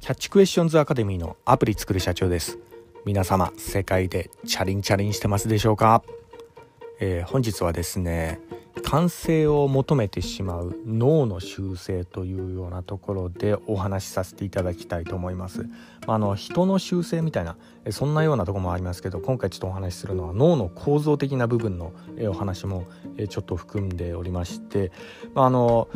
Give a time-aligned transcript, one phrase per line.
[0.00, 2.58] キャッチクエスチョンズアカデミーのアプリ作る社長です
[3.04, 6.02] 皆様世界でチャリンチャリンしてますでしょうか、
[7.00, 8.40] えー、本日はですね
[8.82, 15.66] 完成を求めてしまう脳の習性というようなところでお話しさせていただきたいと思います。
[16.06, 17.56] あの人の習性みたいな
[17.90, 21.92] そんなようなとこもありますけど今回ちょっとお話しするのは脳の構造的な部分の
[22.28, 22.86] お話も
[23.28, 24.92] ちょっと含んでおりまして
[25.34, 25.88] あの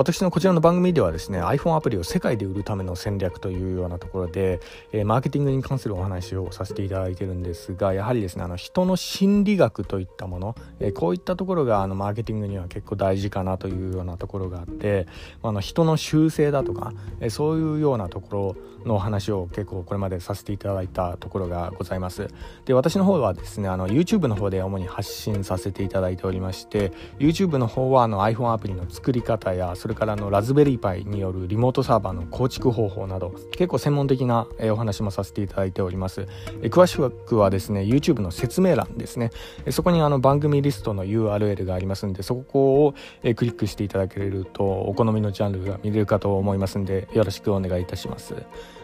[0.00, 4.58] 私のこちらの番組ではですね iPhone アプリを世界で売るための戦略というようなところで、
[4.92, 15.06] えー、マーケティングに関するお話をさせていただいてるんですがやはりですねあの人の心理学といったもの、えー、こういったところがあのマーケティングには結構大事かなというようなところがあって
[15.42, 22.28] まあの人の習性だとか、えー、そういうようなところのお話を結構これまでさせていただいたところがございます。
[22.64, 36.26] で私の方はですねあの YouTube の方で主に発信させていただいておりまして YouTube の方はあの iPhone アプリの作り方やそれれからのラズベリーパイによるリモートサーバーの構築方法など結構専門的なお話もさせていただいております。
[36.64, 39.30] 詳しくはですね YouTube の説明欄ですね。
[39.70, 42.94] そこにあの番組リストの URL がありますんでそこを
[43.34, 48.34] クリックしていただけるとお好みのジャンルが見れるかと思いますんでよろしくお願いいたします。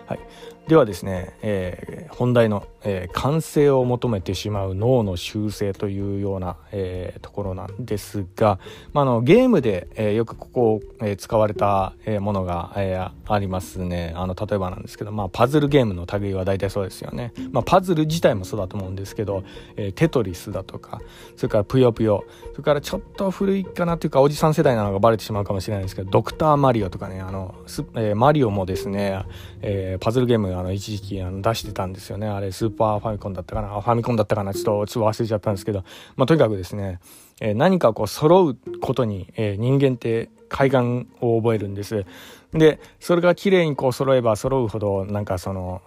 [0.06, 0.20] はい、
[0.68, 8.58] ではですね、えー、本題の、えー、完成を求めてしまう脳の習性というような、えー、ところなんですが、
[8.92, 14.12] まあ、のゲームで、えよくここ、え使われた、えものが、えありますね。
[14.16, 19.44] あの例えばなんですけど、まあ、パズルゲームの類は大体そうですよね、まあ、パズル自体もそうだと思うんですけど、
[19.76, 21.00] えテトリスだとか
[21.36, 27.54] それからぷよぷよそれからちょっと古いかなというかおじさん世代なのがバレてしまうかもしれないですけどドクターマリオとかねあの、
[27.94, 29.24] えマリオもですね、
[29.62, 32.28] えパズルゲームあの一時期あの出してたんですよね。
[32.28, 33.68] あれスーパーファミコンだったかな？
[33.68, 34.54] ファミコンだったかな？
[34.54, 35.84] ちょっとちょっと忘れちゃったんですけど、
[36.16, 37.00] まあ、とにかくですね、
[37.40, 42.04] えー、何かこう揃うことに、えー、人間って快感を覚えるんです。
[42.52, 45.82] でそれが綺麗にこう揃えば揃うほどなんかその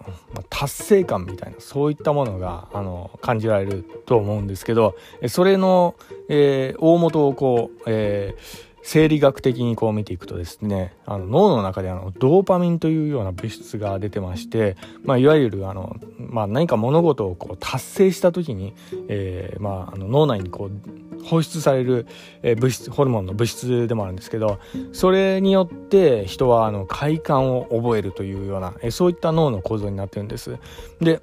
[0.50, 4.94] 達成感みたいなそういったものがあの感じられると思うんですけど
[5.26, 5.96] それの、
[6.28, 18.74] えー、大元をこう、えー生理学的にこう見ていくとですねあの脳の中であのドーパミンというような物質が出てまして、まあ、いわゆるあの、まあ、何か物事をこう達成した時に、
[19.08, 22.06] えーまあ、あの脳内にこう放出される、
[22.42, 24.58] えー、物質ホルモンの物質でもあるんですけど
[24.92, 30.58] それによって人はあの快感を覚えるというような、えー、そういった脳の構造になってるんです。
[31.00, 31.20] で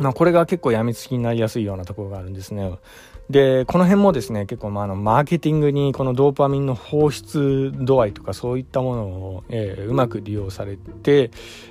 [0.00, 2.72] まあ、これが結構やみつきになりやすいようなところがあるんですね。
[3.30, 11.30] で、この辺もですね、結構まあのマーケティングにこのドーパミンの放出度合いとかそういったものを、えー、うまく利用されて、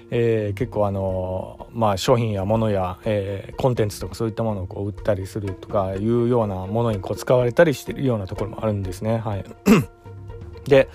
[0.10, 9.18] えー、結構あの、まあ商品や物や、えー、コンテンツとかそういったものをこう売ったりするとかいうようなものにこう使われたりしてるようなところもあるんですね。
[9.18, 9.44] はい。
[10.66, 10.88] で、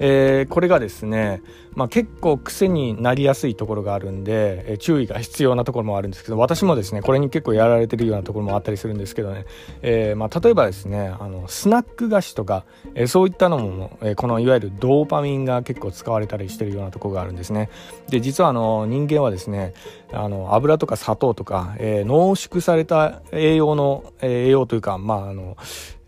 [0.00, 1.42] えー、これがですね、
[1.74, 9.44] まあ、結構癖になりやすいところがあるんで、えー、注意が必要なところもあるんですけど私もですねこれに結構やられてるようなところもあったりするんですけどね、
[9.82, 17.68] えー、まあ、例えばですねあのスナック菓子とか、えそういったのも、えこのいわゆるドーパミンが結構使われたりしてるようなところがあるんですね。
[18.08, 19.74] で実はあの人間はですね
[20.12, 25.56] あの油とか砂糖とか、え濃縮された栄養の、え栄養というかまああの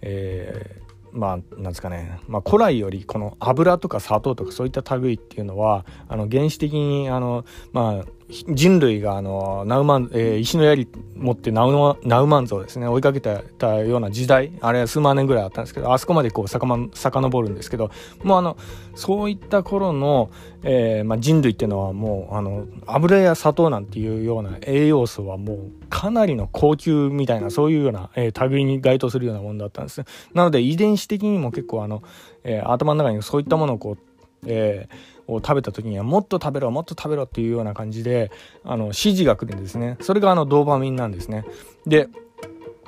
[0.00, 0.81] えー
[1.12, 12.88] まあ、なんですかね、まあ、古来よりこの油とか砂糖とかそういった類っていうのはあの原始的にあの、まあ、人類があのナウマン、えー、石の槍持ってナウナウマンゾですね。
[12.88, 14.53] 追いかけてたような時代。
[14.62, 17.91] あれは数万年ぐらいあったんですけどあそこまでこうさか、ま、遡るんですけど
[18.22, 18.56] もうあの
[18.94, 20.31] そういった頃の、
[20.62, 30.03] えーまあ、人類っていうのはもうあの油や砂糖なんていうような栄養素はもうかなりの高級みたいなそういうような、えー、類に該当するようなものだったんです。
[30.32, 32.03] なので遺伝子的にも結構あの、
[32.44, 33.99] えー、頭の中にそういったものをこう、
[34.47, 38.30] えーを食べた時にはもっと食べろもっと食べろっていうような感じで
[38.64, 39.96] あの指示が来るんですね。
[40.00, 41.44] それがあのドーパミンなんですね。
[41.86, 42.08] で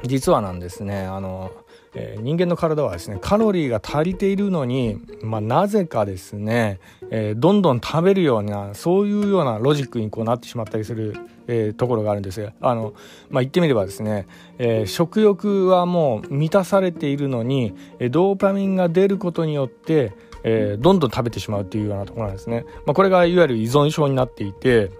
[0.06, 1.52] 実はなんですねあの、
[1.94, 11.16] えー、人間の体はですねカロリーが足りているのに、まあ、なぜかですね、えー、どんどん食べるようなそういうようなロジックにこうなってしまったりする、
[11.46, 12.52] えー、ところがあるんです。
[12.60, 12.94] あの、
[13.30, 14.26] まあ、言ってみればですね、
[14.58, 17.74] え食欲はもう満たされているのに
[18.10, 20.12] ドーパミンが出ることによって
[20.44, 22.64] えー、どんどん食べてしまうっていうようなところなんですね。
[22.86, 24.90] まあ、これがいわゆる依存症になっていて、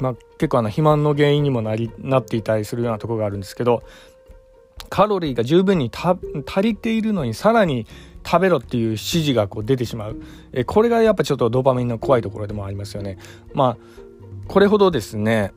[0.00, 3.82] まあ、結構あの肥満の原因にもなりなっていたりするようなところがあるんですけど
[4.88, 6.18] カロリーが十分に足
[6.62, 7.86] りているのにさらに
[8.26, 10.22] 食べろっていう指示がこう出てしまう、
[10.52, 13.18] えこれがやっぱちょっとドーパミンの怖いところでもありますよね。
[13.52, 13.76] まあ
[14.48, 15.52] これほどですね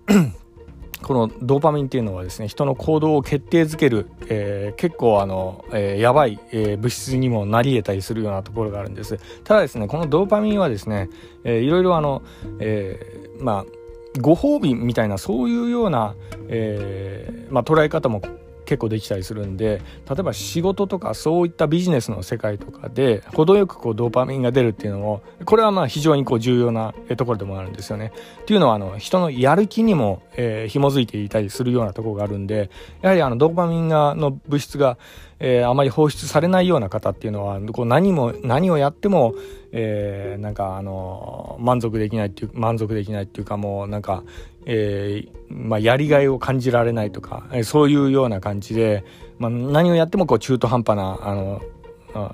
[1.06, 9.20] このドーパミンっていうのはですね人の行動を決定づける、えー、結構あの、えー、やばい、えー、物質にもなり得たりするようなところがあるんです。
[9.44, 11.10] ただですねこのドーパミンはですね、
[11.44, 12.24] えー、いろいろあの、
[12.60, 13.66] えー、まあ
[14.20, 16.16] ご褒美みたいなそういうような、
[16.48, 18.22] えーまあ、捉え方も
[18.66, 28.12] 結構できたりするんで例えば仕事とかそういったビジネスの世界とかで程よくこうドーパミンが出るっていうのもこれはまあ非常にこう重要なところでもあるんですよね。
[28.42, 32.70] っていうのはあの人のやる気にも、えー、紐づいていたりするようなところがあるんで
[33.02, 34.98] やはりあのドーパミンがの物質が、
[35.40, 39.34] えー、あまり放出されないような方っていうのはこう何も何をやっても、
[39.72, 44.24] えー、なんかあの満足できないっていう満足できないっていうかもうなんか
[44.66, 49.06] えー、まあ、やりがいを感じられないとか、えー、そういうような感じで、
[49.38, 51.62] まあ、何をやってもこう中途半端なあの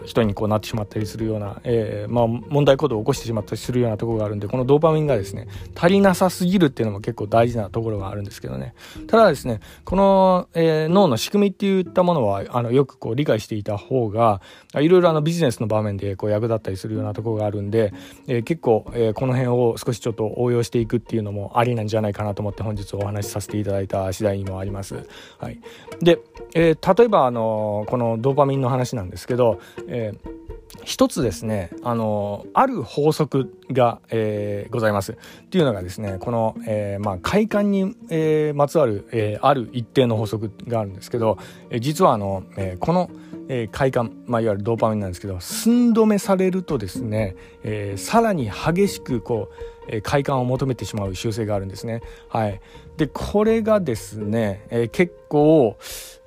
[0.06, 8.74] 人にこうなってしまったりするような、えー、まあ、問題行動を起こしてしまったりするようなところがあるんでこのドーパミンがですね足りなさすぎるっていうのも結構大事なところがあるんですけどね
[9.08, 14.42] ただですねこの、えー、脳の仕組みっていったものはあのよくこう理解していた方が
[14.80, 17.94] いろいろあのビジネスの場面でこう役立ったりするようなところがあるんで、
[18.28, 25.08] えー、結構、えこの辺を少しちょっと応用していくっていうのもありなんじゃないかなと思って本日お話しさせていただいた次第にもあります。
[25.40, 25.60] はい、
[26.02, 26.20] で、
[26.54, 30.32] え例えばあのこのドーパミンの話なんですけどえー、
[30.84, 35.14] 一つですねあのある法則が、えー、ございます。
[35.14, 35.16] っ
[35.50, 41.38] ていうのがですねこの、えーまあ、快感に、えー、まつわる、え、ある一定の法則があるんですけど、
[41.70, 43.10] え、実はあの、え、この、
[43.48, 52.02] え、快感、まあ、いわゆるドーパミンなんですけど寸止めされるとですね、え、さらに激しくこうえ快感を求めてしまう習性があるんですね。
[52.30, 52.60] はい、
[52.98, 55.78] でこれがですね、えー、結構、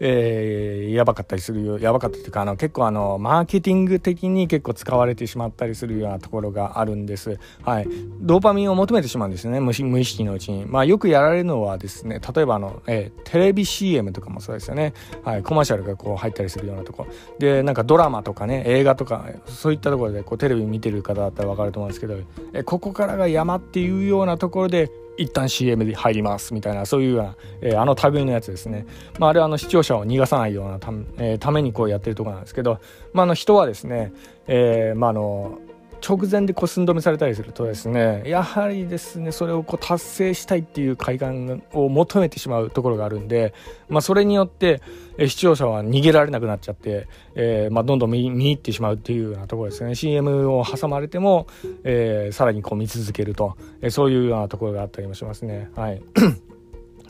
[0.00, 7.38] えー、やばかったりするよやばかったというかあの結構あのマーケティング的に結構使われてしまったりするようなところがあるんです。
[7.62, 7.88] はい、
[8.20, 10.66] ドーパミンを求めてしまうんですね無無意識のうちに。
[10.66, 22.16] まあ、よくやられるのはですね例えばあの、えー、テレビ CM とかもそうですよね、はい、コマーシャルがこう入ったりするようなところでなんかドラマとかね映画とかそういったところでこうテレビ見てる方だったら分かると思うんですけど、
[22.52, 28.86] えここからが山っていうようなところで一旦 CM で入りますみたいなそういうような、えー、あの類のやつですね、
[29.18, 32.80] まあ、あれはあの視聴者を逃がさないようなた,、えー、ためにこうやってるところなんですけど、
[33.12, 34.12] まあ、あの人はですね、
[34.46, 35.58] えーまあ、あの
[36.06, 43.54] 直前でこう寸止めされたりするとですねやはりですねそれをこう達成したいっていう快感を求めてしまうところがあるんで、
[43.88, 44.82] まあ、それによって
[45.18, 51.46] 視聴者は逃げられなくなっちゃって、えーまあ、どんどん見見入ってしまうっていうようなところですね CM を挟まれても、
[51.84, 55.70] えー、さらにこう見続けると、え、そういうようなところがあったりもしますね。
[55.74, 56.02] はい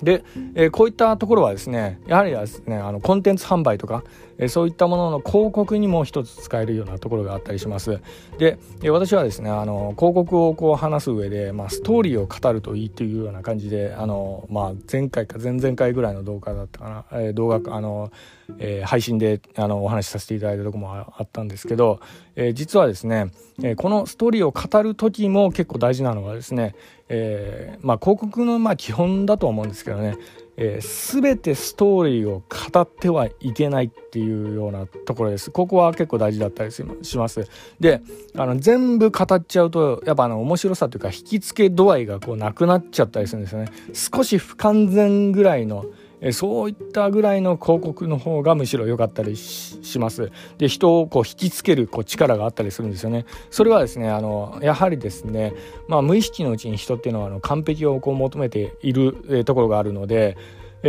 [0.03, 0.25] で、
[0.55, 4.05] えー、こういったところはですねやはりですねあのコンテンツ販売とか、
[4.39, 8.01] えー、そういったものの広告にも一つ使えるようなところがあったりします。
[8.39, 18.11] で、えー、私はですねあの広告をこう話す上で、まあ、ストーリーを語るといいというような感じであの、まあ、前回か前々回ぐらいの動画だったかな、えー、動画あの、
[18.59, 22.01] えー、配信であのお話しさせていただいたとこもあったんですけど、
[22.37, 23.31] えー、実はですね、
[23.63, 26.75] えー、このストーリーを語る時も結構大事なのがですね、
[27.09, 30.17] えーまあ、広告のまあ基本だと思うんですけどね、
[30.57, 32.43] えー、全てストーリーを
[32.73, 35.51] 語ってはいけないっていうようなところです。
[35.51, 36.83] ここは結構大事だったりし
[37.19, 37.47] ます。
[37.81, 38.01] で
[38.37, 43.69] あの全部語っちゃうとやっぱあの面白さというか引き付け度合いがこうなくなっちゃったりするんですよね。
[43.93, 45.85] 少し不完全ぐらいの
[46.33, 55.53] そういったぐらいの広告の方がむしろ良かったりしますで人をこう引きつけるこう力があったりするんですよねそれはですねあのやはりですね、
[55.89, 60.37] まあ、無意識のうちに人っていうのはあの完璧をこう求めている、ところがあるので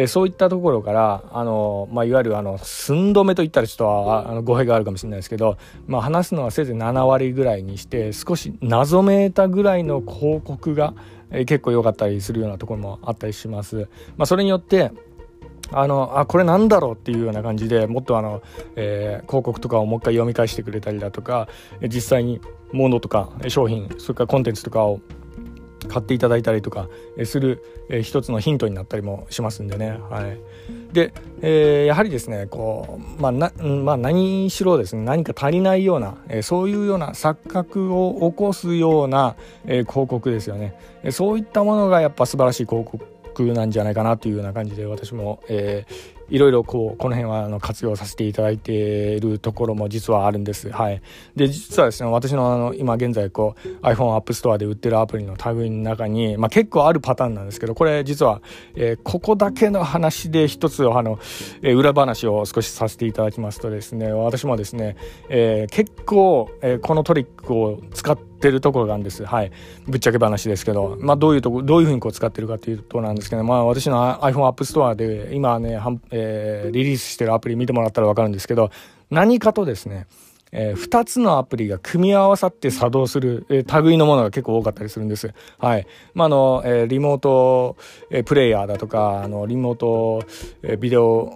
[0.08, 10.94] そういったところからあの、まあ、いわゆるあの寸止めといったらちょっとあの語弊があるかもしれないですけど、まあ、話すのはせいぜい7割ぐらいにして少し謎めいたぐらいの広告が、
[11.32, 13.88] 結構良かったりするようなところもあったりします。
[14.18, 14.92] まあ、それによって
[15.72, 18.42] あのあこれなんだろうっていうような感じでもっとあの、
[18.76, 21.48] えー、広告とかをもう一回読み返してくれたりだとか
[21.82, 22.40] 実際に
[22.72, 25.00] 物とか商品それからコンテンツとかを
[25.86, 26.90] 買っていただいたりとか
[27.26, 30.00] する、えー、一つのヒントになったりもしますんでね。
[30.10, 30.40] はい、
[30.94, 40.76] で、えー、やはりですねこう、まあなまあ、何しろですね何か足りないような、えー、そういうような錯覚を起こすような、えー、広告ですよね。
[41.12, 50.72] そういったものがやっぱ素晴らしい広告なんじゃないかなというような感じで私も、えー、いろいろこうこの辺はあの活用させていただいているところも実はあるんです。
[50.72, 51.02] はい、
[51.36, 58.42] で実はですね私のあの今現在こう iPhone App Store で売ってるアプリの類の中に、まあ、結構あるパターンなんですけどこれ実は、
[58.76, 61.20] えー、ここだけの話で一つあの、
[61.62, 64.96] えー、裏話を少しさせていただきますとですね私もですね、
[65.30, 69.26] えー、結構、えー、このトリックを使ってってるところがあるんです。
[69.26, 69.52] はい。
[69.88, 75.80] ぶっちゃけ話ですけど、まあどういうとこ、どういうふうにこう使ってるかっていうとなんですけど、まあ私の iPhone App Store で今ね、
[76.12, 78.70] えー、リリースしてるアプリ見てもらったらわかるんですけど、
[79.10, 80.08] 何かとですね、
[80.52, 85.34] えー、2つのアプリが組み合わさって作動する、えー、類のものが結構多かったりするんです。
[85.58, 85.88] はい。
[86.14, 87.76] まあ、あの、えー、リモート、
[88.10, 90.24] えー、プレイヤーだとか、あの、リモート、
[90.64, 91.34] えー、ビデオ、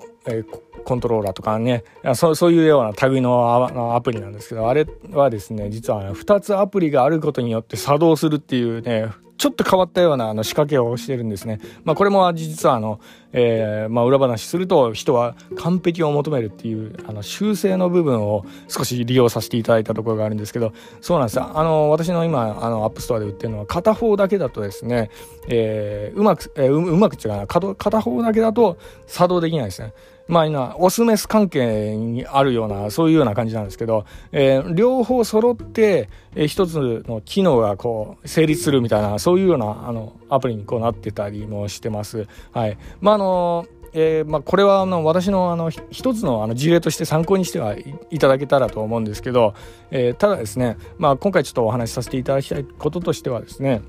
[0.86, 1.83] コントローラーとかね
[2.15, 9.09] そそういうような類のアプリなんですけどあれはですね実は、ね、2つアプリがあることによって作動するっていうね
[9.39, 11.62] ちょっと変わったようなあの仕掛けをしてるんですね。
[11.86, 13.00] まあ、これも実はあの、
[13.31, 25.09] えー、まあ、裏話すると人は完璧を求めるっていうあの習性の部分を少し利用させていただいたところがあるんですけどそうなんですあの私の今あの App Store で売ってるのは片方だけだとですね、
[25.48, 29.93] えー、うまく、えー、うまく違うな片方だけだと作動できないですね。
[30.29, 42.27] まあ今、オスメス関係にあるような、そういうような感じなんですけど、えー、両方揃って、えー、一つの機能がこう、成立するみたいな、そういうような、あの、アプリにこうなってたりもしてます。
[42.51, 42.77] はい。
[43.01, 47.75] まああのえーまあ、これはあの私のあの一つのあの事例として参考にしては
[48.12, 49.55] いただけたらと思うんですけど、
[49.89, 53.81] えー、ただですね、まあ、今回ちょっとお話しさせていただきたいこととしてはですね、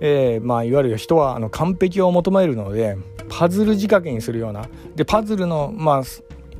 [0.00, 2.96] えーまあ、いわゆる人はあの完璧を求めるので
[3.38, 4.68] パズル仕掛けにするような。
[4.94, 6.02] でパズルのまあ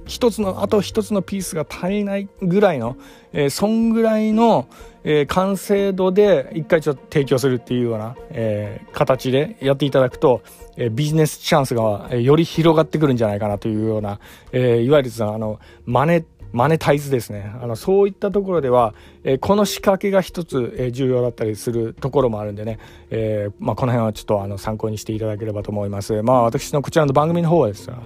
[0.07, 2.97] 一つのあと一つのピースが足りないぐらいの、
[3.33, 4.69] えー、そんぐらいの、
[5.05, 10.43] えー、完成度で一回ちょっと提供するっていうような、えー、形でやっていただくと、
[10.76, 14.19] え、ビジネスチャンスが、え、より広がってくるんじゃないかなというような、
[14.52, 17.54] え、いわゆるあのマネマネタイズですね。
[17.61, 18.94] あの、そういったところでは、
[19.25, 22.78] えー、この仕掛けが一つ、えー、重要だったりするところもあるんでね、
[23.11, 26.23] えー、まあ、この辺はちょっとあの参考にしていただければと思います。
[26.23, 27.97] まあ、私のこちらの番組の方はですね、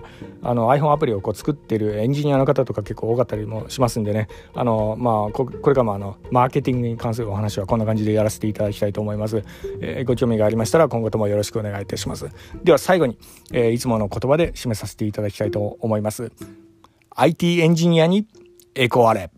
[0.43, 9.43] あの、iPhone アプリをこう作ってるエンジニアの方とか結構多かったりもしますんでね、あの、まあ、これからもあの、マーケティングに関するお話はこんな感じでやらせていただきたいと思います。
[9.81, 12.29] えご興味がありましたら今後ともよろしくお願いいたします。
[12.63, 13.19] では最後に、
[13.53, 16.31] えいつもの言葉で締めさせていただきたいと思います。
[17.19, 18.29] IT エンジニアに
[18.75, 19.31] 栄光あれ。